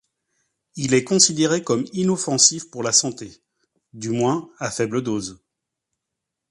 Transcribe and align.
Il 0.77 0.95
est 0.95 1.03
considéré 1.03 1.61
comme 1.63 1.85
inoffensif 1.93 2.71
pour 2.71 2.81
la 2.81 2.91
santé, 2.91 3.43
du 3.93 4.09
moins 4.09 4.49
à 4.57 4.71
faible 4.71 5.03
dose. 5.03 5.39